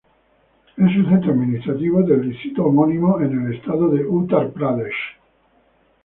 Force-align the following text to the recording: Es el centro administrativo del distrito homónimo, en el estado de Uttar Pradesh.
Es 0.77 0.95
el 0.95 1.05
centro 1.07 1.31
administrativo 1.31 2.01
del 2.01 2.27
distrito 2.27 2.65
homónimo, 2.65 3.19
en 3.21 3.39
el 3.45 3.53
estado 3.53 3.87
de 3.89 4.03
Uttar 4.03 4.49
Pradesh. 4.51 4.95